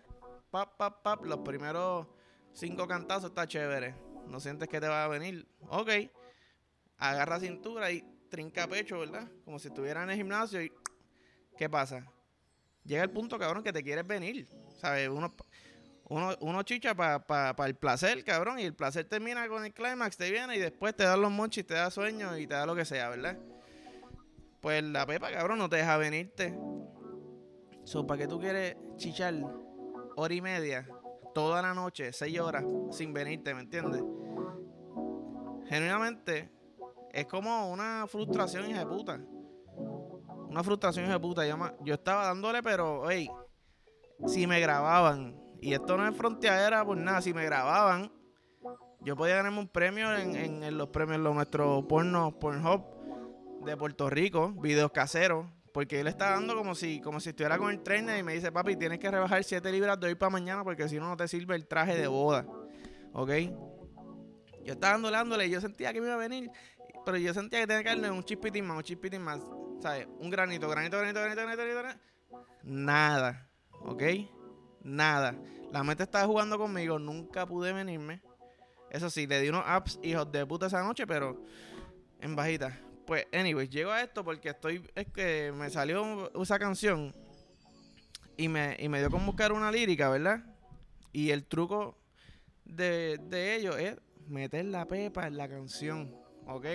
Pap, 0.49 0.77
pap, 0.77 1.03
pap. 1.03 1.25
Los 1.25 1.39
primeros 1.39 2.07
cinco 2.53 2.87
cantazos 2.87 3.29
está 3.31 3.47
chévere. 3.47 3.93
No 4.27 4.39
sientes 4.39 4.67
que 4.67 4.79
te 4.79 4.87
va 4.87 5.03
a 5.03 5.07
venir. 5.07 5.47
Ok. 5.69 5.89
Agarra 6.97 7.39
cintura 7.39 7.91
y 7.91 8.14
trinca 8.29 8.67
pecho, 8.67 8.99
¿verdad? 8.99 9.29
Como 9.43 9.59
si 9.59 9.67
estuviera 9.67 10.03
en 10.03 10.09
el 10.09 10.17
gimnasio 10.17 10.61
y. 10.61 10.71
¿Qué 11.57 11.69
pasa? 11.69 12.05
Llega 12.83 13.03
el 13.03 13.11
punto, 13.11 13.39
cabrón, 13.39 13.63
que 13.63 13.73
te 13.73 13.83
quieres 13.83 14.05
venir. 14.05 14.47
¿Sabes? 14.79 15.09
Uno 15.09 15.33
uno, 16.07 16.35
uno 16.39 16.63
chicha 16.63 16.93
para 16.93 17.65
el 17.65 17.75
placer, 17.75 18.23
cabrón, 18.23 18.59
y 18.59 18.63
el 18.63 18.75
placer 18.75 19.05
termina 19.05 19.47
con 19.47 19.65
el 19.65 19.73
clímax, 19.73 20.17
te 20.17 20.29
viene 20.29 20.55
y 20.55 20.59
después 20.59 20.95
te 20.95 21.03
da 21.03 21.17
los 21.17 21.31
monchis, 21.31 21.65
te 21.65 21.73
da 21.73 21.89
sueño 21.89 22.37
y 22.37 22.45
te 22.45 22.53
da 22.53 22.65
lo 22.65 22.75
que 22.75 22.85
sea, 22.85 23.09
¿verdad? 23.09 23.39
Pues 24.61 24.83
la 24.83 25.05
pepa, 25.05 25.31
cabrón, 25.31 25.57
no 25.57 25.69
te 25.69 25.77
deja 25.77 25.97
venirte. 25.97 26.55
So, 27.85 28.05
¿para 28.05 28.19
qué 28.21 28.27
tú 28.27 28.39
quieres 28.39 28.75
chichar 28.97 29.33
hora 30.15 30.33
y 30.33 30.41
media, 30.41 30.87
toda 31.33 31.61
la 31.61 31.73
noche, 31.73 32.13
seis 32.13 32.39
horas, 32.39 32.63
sin 32.91 33.11
venirte, 33.11 33.53
¿me 33.55 33.61
entiendes? 33.61 34.03
Genuinamente, 35.67 36.51
es 37.15 37.25
como 37.27 37.71
una 37.71 38.05
frustración 38.07 38.69
hija 38.69 38.79
de 38.79 38.85
puta. 38.85 39.21
Una 40.49 40.61
frustración 40.63 41.05
hija 41.05 41.13
de 41.13 41.19
puta. 41.21 41.47
Yo, 41.47 41.57
yo 41.81 41.93
estaba 41.93 42.25
dándole, 42.25 42.61
pero, 42.61 43.09
hey, 43.09 43.29
si 44.27 44.45
me 44.45 44.59
grababan 44.59 45.39
y 45.61 45.73
esto 45.73 45.95
no 45.95 46.05
es 46.05 46.15
fronteadera 46.15 46.83
por 46.83 46.97
nada. 46.97 47.21
Si 47.21 47.33
me 47.33 47.45
grababan, 47.45 48.11
yo 48.99 49.15
podía 49.15 49.37
ganarme 49.37 49.59
un 49.59 49.69
premio 49.69 50.13
en, 50.13 50.77
los 50.77 50.89
premios, 50.89 51.19
los 51.21 51.33
nuestros 51.33 51.85
porno, 51.85 52.37
Pornhub 52.37 52.83
de 53.63 53.77
Puerto 53.77 54.09
Rico, 54.09 54.51
videos 54.61 54.91
caseros. 54.91 55.47
Porque 55.73 56.01
él 56.01 56.07
está 56.07 56.31
dando 56.31 56.55
como 56.55 56.75
si, 56.75 56.99
como 56.99 57.21
si 57.21 57.29
estuviera 57.29 57.57
con 57.57 57.69
el 57.69 57.81
trainer 57.81 58.19
y 58.19 58.23
me 58.23 58.33
dice, 58.33 58.51
papi, 58.51 58.75
tienes 58.75 58.99
que 58.99 59.09
rebajar 59.09 59.43
7 59.43 59.71
libras 59.71 59.99
de 59.99 60.07
hoy 60.07 60.15
para 60.15 60.29
mañana 60.29 60.63
porque 60.63 60.87
si 60.89 60.99
no, 60.99 61.07
no 61.07 61.17
te 61.17 61.29
sirve 61.29 61.55
el 61.55 61.65
traje 61.65 61.95
de 61.95 62.07
boda. 62.07 62.45
¿Ok? 63.13 63.31
Yo 64.65 64.73
estaba 64.73 64.93
dándole, 64.93 65.17
dándole 65.17 65.47
y 65.47 65.51
yo 65.51 65.61
sentía 65.61 65.93
que 65.93 66.01
me 66.01 66.07
iba 66.07 66.15
a 66.15 66.19
venir. 66.19 66.49
Pero 67.05 67.17
yo 67.17 67.33
sentía 67.33 67.59
que 67.59 67.67
tenía 67.67 67.83
que 67.83 67.89
darle 67.89 68.11
un 68.11 68.23
chispitín 68.23 68.65
más, 68.65 68.77
un 68.77 68.83
chispitín 68.83 69.21
más. 69.21 69.41
¿Sabes? 69.81 70.07
Un 70.19 70.29
granito, 70.29 70.67
granito, 70.69 70.97
granito, 70.97 71.21
granito, 71.21 71.41
granito, 71.41 71.79
granito. 71.79 71.99
Nada. 72.63 73.49
¿Ok? 73.81 74.03
Nada. 74.81 75.35
La 75.71 75.83
meta 75.83 76.03
estaba 76.03 76.25
jugando 76.25 76.57
conmigo, 76.57 76.97
nunca 76.99 77.45
pude 77.45 77.73
venirme. 77.73 78.21
Eso 78.89 79.09
sí, 79.09 79.27
le 79.27 79.41
di 79.41 79.49
unos 79.49 79.63
apps 79.65 79.99
hijos 80.03 80.31
de 80.31 80.45
puta 80.45 80.67
esa 80.67 80.81
noche, 80.81 81.05
pero 81.05 81.43
en 82.19 82.35
bajita. 82.35 82.79
Pues, 83.05 83.27
anyways, 83.33 83.69
llego 83.69 83.91
a 83.91 84.01
esto 84.01 84.23
porque 84.23 84.49
estoy. 84.49 84.89
Es 84.95 85.07
que 85.11 85.51
me 85.55 85.69
salió 85.69 86.31
esa 86.41 86.57
canción 86.57 87.13
y 88.37 88.47
me, 88.47 88.75
y 88.79 88.89
me 88.89 88.99
dio 88.99 89.09
con 89.09 89.25
buscar 89.25 89.51
una 89.51 89.71
lírica, 89.71 90.09
¿verdad? 90.09 90.43
Y 91.11 91.31
el 91.31 91.45
truco 91.45 91.97
de, 92.63 93.19
de 93.21 93.55
ellos 93.55 93.77
es 93.77 93.97
meter 94.27 94.65
la 94.65 94.85
pepa 94.85 95.27
en 95.27 95.37
la 95.37 95.47
canción, 95.47 96.15
¿ok? 96.47 96.65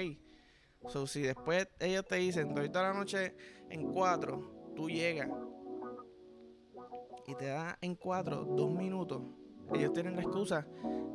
So, 0.89 1.07
si 1.07 1.23
después 1.23 1.69
ellos 1.79 2.07
te 2.07 2.17
dicen, 2.17 2.55
doy 2.55 2.71
toda 2.71 2.89
la 2.89 2.95
noche 2.95 3.35
en 3.69 3.93
cuatro, 3.93 4.73
tú 4.75 4.89
llegas 4.89 5.29
y 7.27 7.35
te 7.35 7.47
da 7.47 7.79
en 7.81 7.95
cuatro, 7.95 8.45
dos 8.45 8.71
minutos, 8.71 9.23
ellos 9.75 9.93
tienen 9.93 10.17
la 10.17 10.23
excusa. 10.23 10.67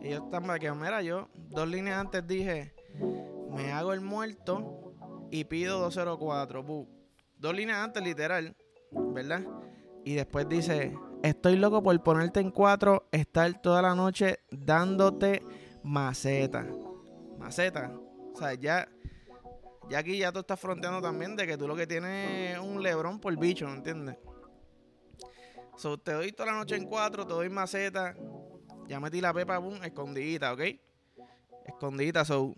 Ellos 0.01 0.23
están 0.23 0.43
para 0.43 0.59
que, 0.59 0.71
mira, 0.71 1.01
yo 1.01 1.29
dos 1.35 1.67
líneas 1.67 1.99
antes 1.99 2.25
dije, 2.25 2.73
me 3.51 3.71
hago 3.71 3.93
el 3.93 4.01
muerto 4.01 4.93
y 5.31 5.43
pido 5.45 5.79
204. 5.79 6.65
Dos 7.37 7.55
líneas 7.55 7.79
antes, 7.79 8.03
literal, 8.03 8.55
¿verdad? 8.91 9.43
Y 10.03 10.13
después 10.13 10.47
dice, 10.47 10.95
estoy 11.23 11.57
loco 11.57 11.81
por 11.81 12.01
ponerte 12.03 12.39
en 12.39 12.51
cuatro, 12.51 13.07
estar 13.11 13.61
toda 13.61 13.81
la 13.81 13.95
noche 13.95 14.39
dándote 14.51 15.41
maceta. 15.83 16.67
Maceta. 17.37 17.91
O 18.35 18.37
sea, 18.37 18.53
ya, 18.53 18.85
ya 19.89 19.99
aquí 19.99 20.17
ya 20.17 20.29
tú 20.29 20.39
estás 20.39 20.59
fronteando 20.59 21.01
también 21.01 21.37
de 21.37 21.47
que 21.47 21.57
tú 21.57 21.69
lo 21.69 21.75
que 21.75 21.87
tienes 21.87 22.51
es 22.51 22.59
un 22.59 22.83
lebrón 22.83 23.17
por 23.17 23.33
bicho, 23.37 23.65
¿no 23.65 23.75
entiendes? 23.75 24.17
So, 25.77 25.97
te 25.97 26.11
doy 26.11 26.33
toda 26.33 26.51
la 26.51 26.57
noche 26.57 26.75
en 26.75 26.85
cuatro, 26.85 27.25
te 27.25 27.31
doy 27.31 27.47
maceta. 27.49 28.13
Ya 28.89 28.99
metí 28.99 29.21
la 29.21 29.33
pepa, 29.33 29.57
boom, 29.57 29.81
escondidita, 29.85 30.51
¿ok? 30.51 30.59
Escondidita, 31.65 32.25
so. 32.25 32.53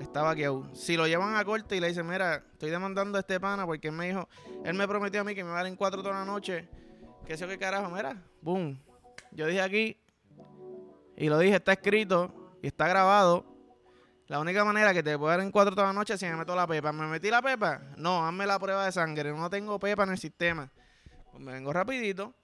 Estaba 0.00 0.30
aquí 0.30 0.42
aún. 0.42 0.74
Si 0.74 0.96
lo 0.96 1.06
llevan 1.06 1.36
a 1.36 1.44
corte 1.44 1.76
y 1.76 1.80
le 1.80 1.86
dicen, 1.86 2.08
mira, 2.08 2.44
estoy 2.52 2.70
demandando 2.70 3.18
a 3.18 3.20
este 3.20 3.38
pana 3.38 3.64
porque 3.64 3.88
él 3.88 3.94
me 3.94 4.08
dijo, 4.08 4.28
él 4.64 4.74
me 4.74 4.88
prometió 4.88 5.20
a 5.20 5.24
mí 5.24 5.36
que 5.36 5.44
me 5.44 5.50
va 5.50 5.66
en 5.68 5.76
cuatro 5.76 6.02
toda 6.02 6.16
la 6.16 6.24
noche. 6.24 6.68
¿Qué 7.24 7.36
sé 7.36 7.46
qué 7.46 7.58
carajo? 7.58 7.94
Mira, 7.94 8.20
boom. 8.42 8.76
Yo 9.30 9.46
dije 9.46 9.60
aquí, 9.60 10.00
y 11.16 11.28
lo 11.28 11.38
dije, 11.38 11.54
está 11.54 11.74
escrito 11.74 12.58
y 12.60 12.66
está 12.66 12.88
grabado. 12.88 13.55
La 14.28 14.40
única 14.40 14.64
manera 14.64 14.92
que 14.92 15.02
te 15.02 15.16
puedo 15.16 15.30
dar 15.30 15.40
en 15.40 15.52
cuatro 15.52 15.74
toda 15.74 15.88
la 15.88 15.92
noche 15.92 16.14
es 16.14 16.20
si 16.20 16.26
me 16.26 16.36
meto 16.36 16.56
la 16.56 16.66
pepa. 16.66 16.92
¿Me 16.92 17.06
metí 17.06 17.30
la 17.30 17.40
pepa? 17.40 17.80
No, 17.96 18.26
hazme 18.26 18.46
la 18.46 18.58
prueba 18.58 18.84
de 18.84 18.92
sangre. 18.92 19.32
No 19.32 19.48
tengo 19.48 19.78
pepa 19.78 20.02
en 20.02 20.10
el 20.10 20.18
sistema. 20.18 20.70
Pues 21.30 21.42
me 21.42 21.52
vengo 21.52 21.72
rapidito. 21.72 22.34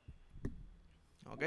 ¿Ok? 1.26 1.42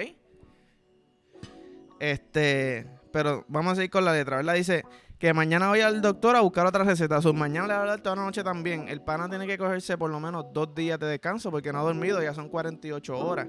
Este, 1.99 2.85
pero 3.13 3.45
vamos 3.47 3.73
a 3.73 3.75
seguir 3.75 3.89
con 3.89 4.03
la 4.03 4.11
letra, 4.11 4.37
¿verdad? 4.37 4.55
Dice 4.55 4.83
que 5.17 5.33
mañana 5.33 5.69
voy 5.69 5.79
al 5.79 6.01
doctor 6.01 6.35
a 6.35 6.41
buscar 6.41 6.65
otra 6.65 6.83
receta. 6.83 7.21
Su 7.21 7.33
mañana 7.33 7.67
le 7.67 7.73
va 7.75 7.83
a 7.83 7.85
dar 7.85 8.01
toda 8.01 8.17
la 8.17 8.23
noche 8.23 8.43
también. 8.43 8.89
El 8.89 9.01
pana 9.01 9.29
tiene 9.29 9.47
que 9.47 9.57
cogerse 9.57 9.97
por 9.97 10.09
lo 10.09 10.19
menos 10.19 10.47
dos 10.51 10.75
días 10.75 10.99
de 10.99 11.07
descanso 11.07 11.49
porque 11.49 11.71
no 11.71 11.79
ha 11.79 11.83
dormido, 11.83 12.21
ya 12.21 12.33
son 12.33 12.49
48 12.49 13.17
horas. 13.17 13.47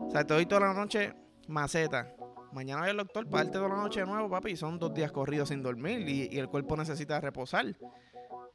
O 0.00 0.10
sea, 0.10 0.26
te 0.26 0.34
doy 0.34 0.44
toda 0.44 0.68
la 0.68 0.74
noche 0.74 1.14
maceta. 1.48 2.13
Mañana 2.54 2.82
voy 2.82 2.90
al 2.90 2.96
doctor 2.98 3.28
para 3.28 3.42
darte 3.42 3.58
toda 3.58 3.68
la 3.68 3.82
noche 3.82 3.98
de 3.98 4.06
nuevo, 4.06 4.30
papi. 4.30 4.52
Y 4.52 4.56
son 4.56 4.78
dos 4.78 4.94
días 4.94 5.10
corridos 5.10 5.48
sin 5.48 5.60
dormir 5.60 6.08
y, 6.08 6.38
el 6.38 6.48
cuerpo 6.48 6.76
necesita 6.76 7.20
reposar. 7.20 7.66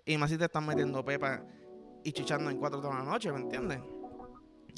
Y 0.06 0.18
más 0.18 0.30
si 0.30 0.38
te 0.38 0.46
están 0.46 0.66
metiendo 0.66 1.04
pepa 1.04 1.44
y 2.02 2.14
chichando 2.14 2.50
en 2.50 2.58
cuatro 2.58 2.80
toda 2.80 2.96
la 2.96 3.04
noche, 3.04 3.30
¿me 3.30 3.40
entiendes? 3.40 3.82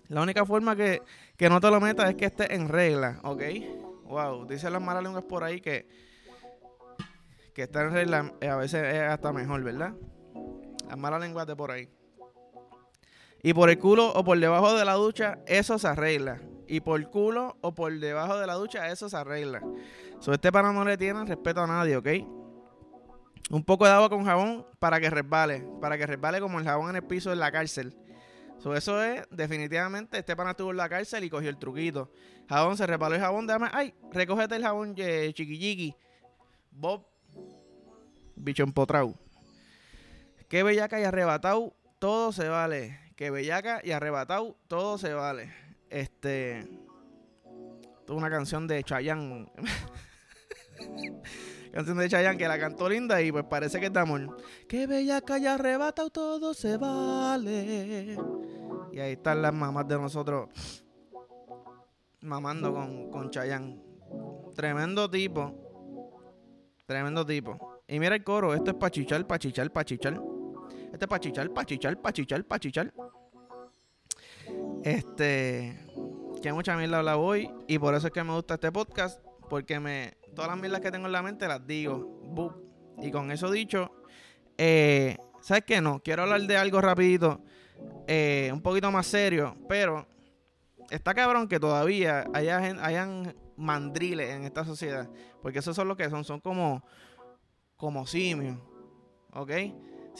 La 0.08 0.24
única 0.24 0.44
forma 0.44 0.76
que, 0.76 1.04
no 1.40 1.62
te 1.62 1.70
lo 1.70 1.80
metas 1.80 2.10
es 2.10 2.16
que 2.16 2.26
esté 2.26 2.56
en 2.56 2.68
regla, 2.68 3.20
¿ok? 3.24 3.44
Wow, 4.06 4.48
dice 4.48 4.72
las 4.72 4.82
malas 4.82 5.04
lenguas 5.04 5.24
por 5.24 5.44
ahí 5.44 5.62
que, 5.62 5.88
que 7.54 7.62
estar 7.62 7.86
en 7.86 7.94
regla 7.94 8.34
eh, 8.42 8.48
a 8.48 8.56
veces 8.56 8.84
es 8.84 9.02
hasta 9.02 9.32
mejor, 9.32 9.64
¿verdad? 9.64 9.94
Las 10.88 10.98
malas 10.98 11.22
lenguas 11.22 11.46
de 11.46 11.56
por 11.56 11.70
ahí. 11.70 11.88
Y 13.44 13.54
por 13.54 13.70
el 13.70 13.78
culo 13.78 14.12
o 14.14 14.24
por 14.24 14.40
debajo 14.40 14.76
de 14.76 14.84
la 14.84 14.94
ducha, 14.94 15.38
eso 15.46 15.78
se 15.78 15.88
arregla. 15.88 16.42
Y 16.72 16.80
por 16.80 17.10
culo 17.10 17.58
o 17.62 17.74
por 17.74 17.92
debajo 18.00 18.40
de 18.40 18.48
la 18.48 18.54
ducha, 18.54 18.88
eso 18.90 19.10
se 19.10 19.18
arregla. 19.18 19.62
So, 20.20 20.34
este 20.34 20.52
pana 20.52 20.72
no 20.72 20.86
le 20.86 20.98
tiene 20.98 21.26
respeto 21.26 21.62
a 21.62 21.68
nadie, 21.68 21.98
¿ok? 21.98 22.08
Un 23.50 23.64
poco 23.64 23.86
de 23.86 23.92
agua 23.92 24.10
con 24.10 24.24
jabón 24.24 24.66
para 24.80 25.00
que 25.00 25.10
resbale. 25.10 25.66
Para 25.82 25.98
que 25.98 26.08
resbale 26.08 26.40
como 26.40 26.60
el 26.60 26.66
jabón 26.66 26.92
en 26.92 26.96
el 26.98 27.04
piso 27.04 27.30
de 27.30 27.36
la 27.36 27.52
cárcel 27.52 27.96
eso 28.76 29.04
es, 29.04 29.24
definitivamente, 29.32 30.20
este 30.20 30.36
pana 30.36 30.52
estuvo 30.52 30.72
en 30.72 30.78
la 30.78 30.88
cárcel 30.88 31.24
y 31.24 31.30
cogió 31.30 31.50
el 31.50 31.58
truquito. 31.58 32.12
Jabón, 32.48 32.78
se 32.78 32.86
reparó 32.86 33.16
el 33.16 33.22
jabón, 33.22 33.48
déjame, 33.48 33.70
ay, 33.74 33.94
recógete 34.12 34.56
el 34.56 34.62
jabón 34.62 34.94
eh, 34.98 35.32
chiqui 35.34 35.96
Bob, 36.70 37.06
bicho 38.36 38.64
empotrao. 38.64 39.16
Que 40.48 40.64
bellaca 40.64 41.00
y 41.00 41.04
arrebatado, 41.04 41.74
todo 41.98 42.32
se 42.32 42.48
vale. 42.50 43.00
Que 43.16 43.32
bellaca 43.32 43.82
y 43.84 43.92
arrebatado, 43.92 44.58
todo 44.68 44.98
se 44.98 45.14
vale. 45.14 45.52
Este. 45.92 46.60
Esto 46.60 48.14
es 48.14 48.18
una 48.18 48.30
canción 48.30 48.66
de 48.66 48.82
Chayanne. 48.84 49.52
canción 51.74 51.98
de 51.98 52.10
Chayanne 52.10 52.38
que 52.38 52.48
la 52.48 52.58
cantó 52.58 52.90
linda 52.90 53.22
y 53.22 53.32
pues 53.32 53.44
parece 53.44 53.80
que 53.80 53.88
es 53.88 53.94
de 53.94 54.00
amor. 54.00 54.38
Que 54.68 54.88
bellaca 54.88 55.38
y 55.38 55.46
arrebatado, 55.46 56.10
todo 56.10 56.54
se 56.54 56.78
vale. 56.78 58.18
Y 58.94 59.00
ahí 59.00 59.12
están 59.12 59.42
las 59.42 59.54
mamás 59.54 59.88
de 59.88 59.98
nosotros 59.98 60.50
mamando 62.22 62.74
con, 62.74 63.12
con 63.12 63.30
Chayanne. 63.30 63.82
Tremendo 64.56 65.10
tipo. 65.10 65.54
Tremendo 66.86 67.26
tipo. 67.26 67.82
Y 67.88 68.00
mira 68.00 68.16
el 68.16 68.24
coro, 68.24 68.54
esto 68.54 68.72
es 68.72 68.78
pachichar, 68.78 69.28
pachichar, 69.28 69.72
pachichar. 69.72 70.22
Este 70.94 71.06
es 71.06 71.10
pachichar, 71.10 71.54
pachichar, 71.54 72.02
pachichar, 72.02 72.46
pachichar. 72.46 72.94
Este. 74.84 75.88
Que 76.42 76.54
mucha 76.54 76.76
mierda 76.76 77.00
habla 77.00 77.18
hoy. 77.18 77.52
Y 77.68 77.80
por 77.80 77.94
eso 77.96 78.08
es 78.08 78.14
que 78.14 78.24
me 78.24 78.34
gusta 78.34 78.56
este 78.56 78.72
podcast. 78.72 79.24
Porque 79.50 79.80
me. 79.80 80.14
Todas 80.36 80.50
las 80.50 80.60
mierdas 80.60 80.82
que 80.82 80.92
tengo 80.92 81.08
en 81.08 81.12
la 81.12 81.22
mente 81.22 81.48
las 81.48 81.66
digo. 81.66 82.22
Y 83.02 83.12
con 83.12 83.32
eso 83.32 83.50
dicho, 83.52 83.92
Eh, 84.58 85.18
¿Sabes 85.42 85.64
qué? 85.66 85.82
No, 85.82 86.02
quiero 86.04 86.22
hablar 86.22 86.42
de 86.42 86.56
algo 86.56 86.80
rapidito, 86.82 87.42
eh, 88.08 88.52
un 88.54 88.62
poquito 88.62 88.92
más 88.92 89.08
serio, 89.08 89.58
pero 89.68 90.08
está 90.92 91.16
cabrón 91.16 91.48
que 91.48 91.60
todavía 91.60 92.26
haya, 92.34 92.58
hayan 92.58 93.36
mandriles 93.58 94.30
en 94.30 94.44
esta 94.44 94.64
sociedad, 94.64 95.10
porque 95.42 95.60
esos 95.60 95.76
son 95.76 95.88
lo 95.88 95.98
que 95.98 96.08
son, 96.12 96.24
son 96.24 96.42
como, 96.42 96.86
como 97.76 98.06
simios, 98.06 98.60
¿ok? 99.34 99.52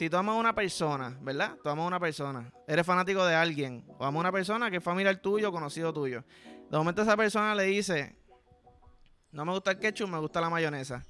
Si 0.02 0.10
tú 0.10 0.18
amas 0.18 0.34
a 0.34 0.40
una 0.40 0.56
persona, 0.56 1.16
¿verdad? 1.22 1.58
Tú 1.62 1.70
amas 1.70 1.84
a 1.84 1.88
una 1.90 2.00
persona, 2.00 2.52
eres 2.68 2.84
fanático 2.84 3.24
de 3.24 3.36
alguien, 3.36 3.86
o 4.00 4.04
a 4.04 4.10
una 4.10 4.32
persona 4.32 4.72
que 4.72 4.78
es 4.78 4.84
familiar 4.84 5.16
tuyo, 5.18 5.52
conocido 5.52 5.94
tuyo. 5.94 6.24
De 6.72 6.76
momento 6.76 7.04
esa 7.04 7.16
persona 7.16 7.54
le 7.54 7.66
dice, 7.66 8.16
no 9.32 9.46
me 9.46 9.52
gusta 9.52 9.70
el 9.70 9.78
ketchup, 9.78 10.10
me 10.10 10.18
gusta 10.18 10.42
la 10.42 10.50
mayonesa. 10.50 11.06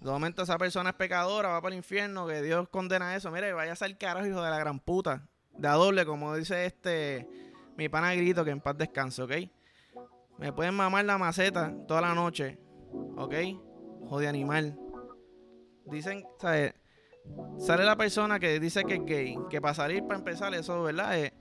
De 0.00 0.10
momento 0.10 0.42
esa 0.42 0.56
persona 0.56 0.88
es 0.88 0.96
pecadora, 0.96 1.50
va 1.50 1.60
para 1.60 1.74
el 1.74 1.76
infierno, 1.76 2.26
que 2.26 2.40
Dios 2.40 2.66
condena 2.70 3.14
eso. 3.14 3.30
Mire, 3.30 3.52
vaya 3.52 3.72
a 3.72 3.76
ser 3.76 3.94
carajo, 3.98 4.26
hijo 4.26 4.40
de 4.40 4.48
la 4.48 4.58
gran 4.58 4.80
puta. 4.80 5.28
De 5.58 5.68
a 5.68 5.72
doble, 5.72 6.06
como 6.06 6.34
dice 6.34 6.64
este, 6.64 7.28
mi 7.76 7.90
pana 7.90 8.14
grito, 8.14 8.42
que 8.42 8.52
en 8.52 8.62
paz 8.62 8.78
descanse, 8.78 9.20
¿ok? 9.20 9.32
Me 10.38 10.50
pueden 10.50 10.72
mamar 10.72 11.04
la 11.04 11.18
maceta 11.18 11.74
toda 11.86 12.00
la 12.00 12.14
noche, 12.14 12.58
¿ok? 13.18 13.34
Jode 14.08 14.28
animal. 14.28 14.78
Dicen, 15.84 16.24
¿sabes? 16.40 16.72
Sale 17.58 17.84
la 17.84 17.96
persona 17.96 18.38
que 18.38 18.60
dice 18.60 18.84
que 18.84 18.94
es 18.94 19.04
gay, 19.04 19.38
que 19.48 19.60
para 19.60 19.74
salir, 19.74 20.02
para 20.04 20.18
empezar, 20.18 20.54
eso, 20.54 20.82
¿verdad? 20.82 21.18
Es, 21.18 21.32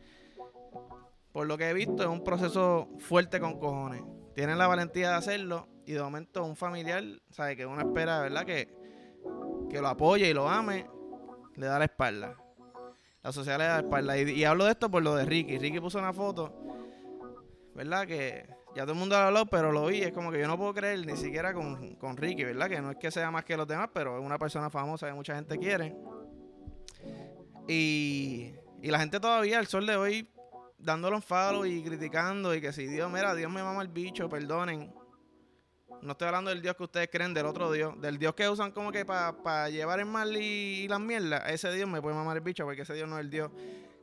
por 1.31 1.47
lo 1.47 1.57
que 1.57 1.69
he 1.69 1.73
visto, 1.73 2.03
es 2.03 2.09
un 2.09 2.23
proceso 2.23 2.89
fuerte 2.99 3.39
con 3.39 3.59
cojones. 3.59 4.03
Tienen 4.35 4.57
la 4.57 4.67
valentía 4.67 5.09
de 5.09 5.15
hacerlo 5.15 5.67
y 5.85 5.93
de 5.93 6.01
momento 6.01 6.43
un 6.45 6.55
familiar, 6.55 7.03
sabe 7.29 7.57
que 7.57 7.65
uno 7.65 7.81
espera, 7.81 8.21
¿verdad? 8.21 8.45
Que, 8.45 8.73
que 9.69 9.81
lo 9.81 9.87
apoye 9.87 10.29
y 10.29 10.33
lo 10.33 10.47
ame, 10.47 10.87
le 11.55 11.65
da 11.65 11.79
la 11.79 11.85
espalda. 11.85 12.37
La 13.21 13.31
sociedad 13.31 13.57
le 13.57 13.65
da 13.65 13.73
la 13.73 13.83
espalda. 13.83 14.17
Y, 14.17 14.43
hablo 14.43 14.65
de 14.65 14.71
esto 14.71 14.89
por 14.91 15.01
lo 15.01 15.15
de 15.15 15.25
Ricky. 15.25 15.57
Ricky 15.57 15.79
puso 15.79 15.97
una 15.97 16.13
foto, 16.13 16.53
¿verdad? 17.73 18.05
Que 18.05 18.47
ya 18.75 18.83
todo 18.83 18.93
el 18.93 18.99
mundo 18.99 19.17
lo 19.17 19.23
habló, 19.23 19.45
pero 19.45 19.71
lo 19.71 19.85
vi. 19.87 20.01
Es 20.01 20.11
como 20.11 20.31
que 20.31 20.39
yo 20.39 20.47
no 20.47 20.57
puedo 20.57 20.73
creer 20.73 21.05
ni 21.05 21.15
siquiera 21.15 21.53
con, 21.53 21.95
con 21.95 22.17
Ricky, 22.17 22.43
¿verdad? 22.43 22.69
Que 22.69 22.81
no 22.81 22.91
es 22.91 22.97
que 22.97 23.11
sea 23.11 23.31
más 23.31 23.45
que 23.45 23.55
los 23.55 23.67
demás, 23.67 23.89
pero 23.93 24.17
es 24.17 24.25
una 24.25 24.37
persona 24.37 24.69
famosa 24.69 25.07
que 25.07 25.13
mucha 25.13 25.35
gente 25.35 25.57
quiere. 25.57 25.95
Y, 27.67 28.53
y 28.81 28.87
la 28.89 28.99
gente 28.99 29.19
todavía, 29.19 29.59
al 29.59 29.67
sol 29.67 29.85
de 29.85 29.95
hoy, 29.95 30.29
dándolo 30.83 31.15
un 31.15 31.21
follow 31.21 31.65
y 31.65 31.83
criticando 31.83 32.53
y 32.53 32.61
que 32.61 32.73
si 32.73 32.87
Dios, 32.87 33.11
mira, 33.11 33.33
Dios 33.35 33.51
me 33.51 33.63
mama 33.63 33.81
el 33.81 33.87
bicho, 33.87 34.27
perdonen. 34.29 34.93
No 36.01 36.11
estoy 36.11 36.27
hablando 36.27 36.49
del 36.49 36.61
Dios 36.61 36.75
que 36.75 36.83
ustedes 36.83 37.09
creen, 37.09 37.33
del 37.33 37.45
otro 37.45 37.71
Dios. 37.71 37.99
Del 38.01 38.17
Dios 38.17 38.33
que 38.33 38.49
usan 38.49 38.71
como 38.71 38.91
que 38.91 39.05
para 39.05 39.69
llevar 39.69 39.99
el 39.99 40.05
mal 40.05 40.35
y, 40.35 40.87
las 40.89 40.99
mierdas. 40.99 41.43
Ese 41.49 41.71
Dios 41.71 41.89
me 41.89 42.01
puede 42.01 42.15
mamar 42.15 42.35
el 42.35 42.43
bicho 42.43 42.65
porque 42.65 42.81
ese 42.81 42.93
Dios 42.93 43.07
no 43.07 43.17
es 43.17 43.23
el 43.23 43.29
Dios 43.29 43.51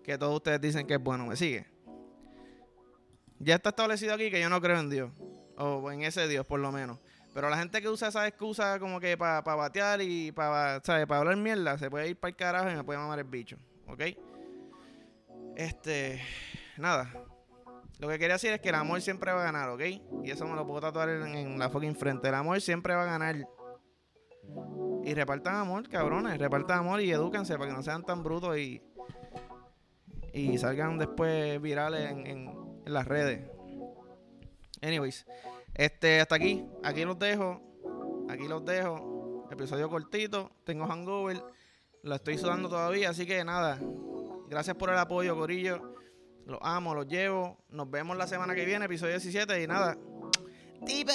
que 0.03 0.17
todos 0.17 0.35
ustedes 0.37 0.61
dicen 0.61 0.87
que 0.87 0.95
es 0.95 1.03
bueno. 1.03 1.27
¿Me 1.27 1.37
sigue? 1.37 1.67
Ya 3.41 3.55
está 3.55 3.71
establecido 3.71 4.15
aquí 4.15 4.31
que 4.31 4.41
yo 4.41 4.51
no 4.51 4.61
creo 4.61 4.79
en 4.79 4.91
Dios. 4.91 5.11
O 5.57 5.91
en 5.91 6.03
ese 6.03 6.29
Dios, 6.29 6.47
por 6.47 6.61
lo 6.61 6.71
menos. 6.71 6.99
Pero 7.35 7.49
la 7.49 7.57
gente 7.57 7.81
que 7.81 7.89
usa 7.89 8.09
esa 8.09 8.27
excusa 8.27 8.79
como 8.79 9.01
que 9.01 9.17
para 9.17 9.41
batear 9.41 10.03
y 10.03 10.31
para, 10.33 10.81
Para 10.81 11.17
hablar 11.17 11.37
mierda, 11.37 11.79
se 11.79 11.91
puede 11.91 12.11
ir 12.11 12.19
para 12.19 12.31
el 12.31 12.37
carajo 12.37 12.71
y 12.71 12.75
me 12.75 12.85
puede 12.85 12.99
mamar 12.99 13.19
el 13.19 13.25
bicho. 13.25 13.57
¿Ok? 13.87 14.03
Este. 15.57 16.21
Nada. 16.77 17.11
Lo 17.99 18.09
que 18.09 18.19
quería 18.19 18.35
decir 18.35 18.53
es 18.53 18.61
que 18.61 18.71
el 18.71 18.75
amor 18.75 19.01
siempre 19.01 19.33
va 19.33 19.41
a 19.41 19.45
ganar, 19.45 19.69
¿ok? 19.71 19.83
Y 20.25 20.31
eso 20.31 20.47
me 20.47 20.55
lo 20.55 20.67
puedo 20.67 20.81
tatuar 20.81 21.09
en, 21.11 21.59
la 21.59 21.69
fucking 21.69 21.95
frente. 21.95 22.29
El 22.29 22.35
amor 22.35 22.61
siempre 22.61 22.95
va 22.95 23.03
a 23.03 23.07
ganar. 23.07 23.37
Y 25.05 25.15
repartan 25.15 25.57
amor, 25.57 25.89
cabrones. 25.89 26.39
Repartan 26.39 26.79
amor 26.79 27.01
y 27.01 27.11
edúquense 27.11 27.57
para 27.59 27.71
que 27.71 27.77
no 27.77 27.83
sean 27.83 28.05
tan 28.05 28.23
brutos 28.23 28.57
y, 28.57 28.83
y 30.33 30.57
salgan 30.59 30.99
después 30.99 31.61
virales 31.61 32.11
en, 32.11 32.60
en, 32.91 32.95
las 32.95 33.07
redes. 33.07 33.41
Anyways, 34.83 35.27
este, 35.75 36.21
hasta 36.21 36.35
aquí. 36.35 36.65
Aquí 36.83 37.05
los 37.05 37.19
dejo. 37.19 37.61
Aquí 38.29 38.47
los 38.49 38.65
dejo. 38.65 39.49
Episodio 39.51 39.89
cortito. 39.89 40.51
Tengo 40.65 40.87
hangover. 40.87 41.43
Lo 42.03 42.15
estoy 42.15 42.39
sudando 42.39 42.69
todavía. 42.69 43.11
Así 43.11 43.27
que 43.27 43.45
nada. 43.45 43.79
Gracias 44.49 44.77
por 44.77 44.91
el 44.91 44.99
apoyo, 44.99 45.37
Corillo. 45.37 45.95
Los 46.47 46.59
amo, 46.63 46.95
los 46.95 47.07
llevo. 47.07 47.59
Nos 47.71 47.91
vemos 47.91 48.17
la 48.17 48.27
semana 48.27 48.55
que 48.55 48.65
viene, 48.65 48.87
episodio 48.87 49.13
17 49.13 49.63
y 49.63 49.67
nada. 49.67 49.97
¡Tipe! 50.85 51.13